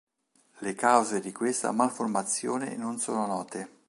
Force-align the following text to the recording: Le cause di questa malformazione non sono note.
Le 0.61 0.73
cause 0.73 1.19
di 1.21 1.31
questa 1.31 1.71
malformazione 1.71 2.75
non 2.75 2.97
sono 2.97 3.27
note. 3.27 3.69